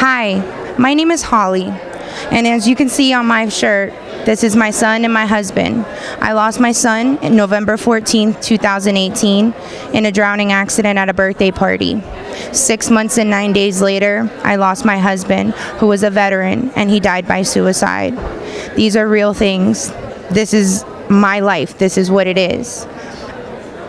[0.00, 1.64] Hi, my name is Holly,
[2.30, 3.92] and as you can see on my shirt,
[4.26, 5.84] this is my son and my husband.
[6.20, 9.52] I lost my son November 14, 2018,
[9.94, 12.00] in a drowning accident at a birthday party.
[12.52, 16.88] Six months and nine days later, I lost my husband, who was a veteran, and
[16.88, 18.16] he died by suicide.
[18.76, 19.90] These are real things.
[20.30, 21.76] This is my life.
[21.76, 22.86] This is what it is.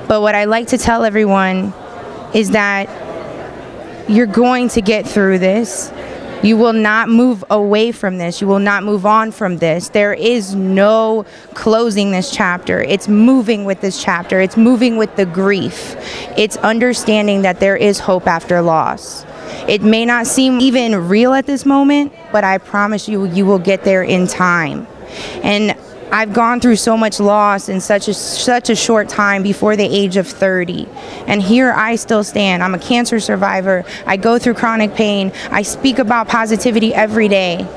[0.07, 1.71] But what I like to tell everyone
[2.33, 2.89] is that
[4.09, 5.91] you're going to get through this.
[6.41, 8.39] You will not move away from this.
[8.39, 9.89] You will not move on from this.
[9.89, 12.81] There is no closing this chapter.
[12.81, 14.39] It's moving with this chapter.
[14.39, 15.95] It's moving with the grief.
[16.37, 19.25] It's understanding that there is hope after loss.
[19.67, 23.59] It may not seem even real at this moment, but I promise you, you will
[23.59, 24.87] get there in time.
[25.43, 25.75] And
[26.11, 29.85] I've gone through so much loss in such a such a short time before the
[29.85, 30.87] age of 30.
[31.27, 32.63] And here I still stand.
[32.63, 33.85] I'm a cancer survivor.
[34.05, 35.31] I go through chronic pain.
[35.51, 37.67] I speak about positivity every day.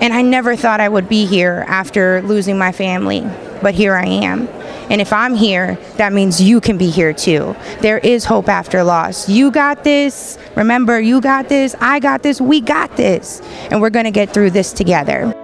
[0.00, 3.20] And I never thought I would be here after losing my family,
[3.62, 4.48] but here I am.
[4.90, 7.56] And if I'm here, that means you can be here too.
[7.80, 9.28] There is hope after loss.
[9.28, 10.38] You got this.
[10.56, 11.74] Remember, you got this.
[11.80, 12.40] I got this.
[12.40, 13.40] We got this.
[13.70, 15.41] And we're going to get through this together.